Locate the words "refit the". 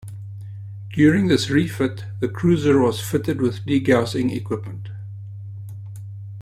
1.51-2.27